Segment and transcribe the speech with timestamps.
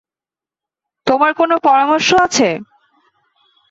[1.07, 2.49] তোমার কোনো পরামর্শ আছে?